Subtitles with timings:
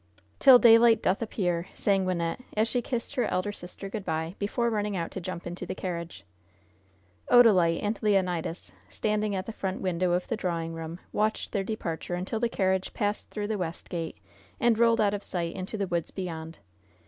[0.39, 4.67] "'Till daylight doth appear,'" sang Wynnette, as she kissed her elder sister good by, before
[4.71, 6.23] running out to jump into the carriage.
[7.29, 12.15] Odalite and Leonidas, standing at the front window of the drawing room, watched their departure
[12.15, 14.17] until the carriage passed through the west gate
[14.59, 16.57] and rolled out of sight into the woods beyond.